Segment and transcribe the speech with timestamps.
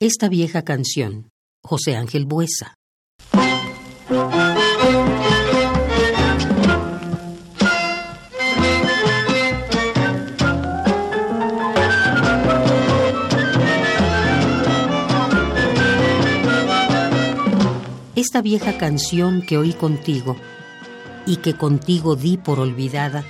[0.00, 1.28] Esta vieja canción,
[1.60, 2.76] José Ángel Buesa.
[18.14, 20.36] Esta vieja canción que oí contigo
[21.26, 23.24] y que contigo di por olvidada,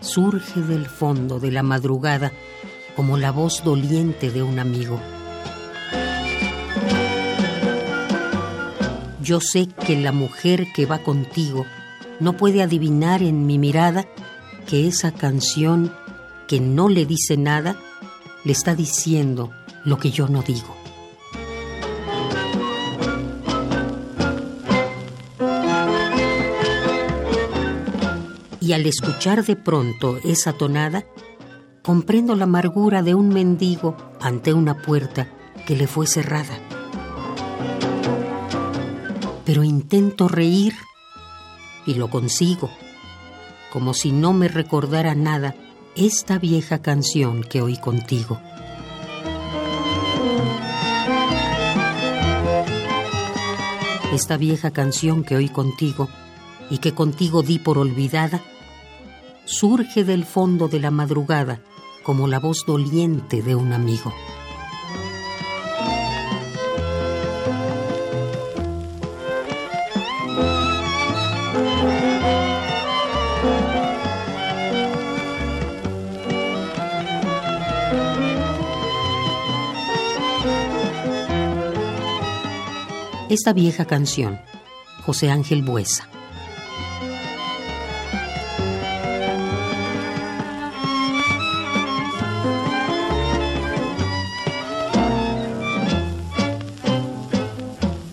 [0.00, 2.32] surge del fondo de la madrugada
[2.96, 4.98] como la voz doliente de un amigo.
[9.24, 11.64] Yo sé que la mujer que va contigo
[12.20, 14.06] no puede adivinar en mi mirada
[14.66, 15.94] que esa canción
[16.46, 17.74] que no le dice nada
[18.44, 19.50] le está diciendo
[19.86, 20.76] lo que yo no digo.
[28.60, 31.06] Y al escuchar de pronto esa tonada,
[31.82, 35.32] comprendo la amargura de un mendigo ante una puerta
[35.66, 36.58] que le fue cerrada
[39.44, 40.74] pero intento reír
[41.86, 42.70] y lo consigo,
[43.72, 45.54] como si no me recordara nada
[45.96, 48.40] esta vieja canción que oí contigo.
[54.12, 56.08] Esta vieja canción que oí contigo
[56.70, 58.40] y que contigo di por olvidada,
[59.44, 61.60] surge del fondo de la madrugada
[62.02, 64.12] como la voz doliente de un amigo.
[83.30, 84.38] Esta vieja canción,
[85.06, 86.13] José Ángel Buesa.